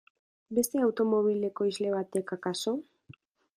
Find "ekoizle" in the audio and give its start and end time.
1.51-1.93